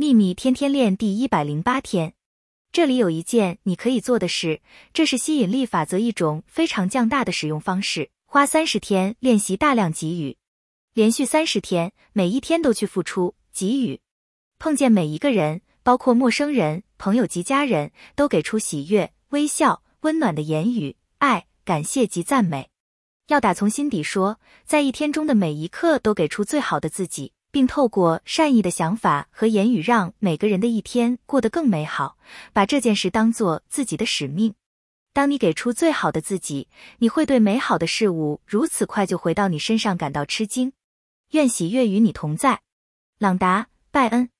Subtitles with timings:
[0.00, 2.14] 秘密天天练第一百零八天，
[2.70, 4.60] 这里有一件你可以做的事，
[4.92, 8.12] 这是吸引力法则一种非常强大的使用方式。
[8.24, 10.36] 花三十天练习大量给予，
[10.94, 14.00] 连续三十天，每一天都去付出给予。
[14.60, 22.70] 碰见每一个人，包括陌生人、朋友及家人，都给出喜悦、微笑、温暖的言语、爱、感谢及赞美。
[23.26, 27.32] 要打从心底说，在一天中的每一刻都给出最好的自己。
[27.50, 32.16] 并透过善意的想法和言语，让每个人的一天过得更美好。
[32.52, 34.54] 把这件事当做自己的使命。
[35.12, 40.72] 当你给出最好的自己，你会对美好的事物如此快就回到你身上感到吃惊。
[41.30, 42.60] 愿喜悦与你同在，
[43.18, 44.30] 朗达·拜恩。